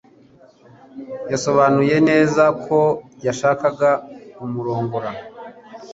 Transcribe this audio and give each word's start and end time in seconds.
Yasobanuye 1.31 1.95
neza 2.09 2.43
ko 2.65 2.79
yashakaga 3.25 3.89
kumurongora 4.35 5.09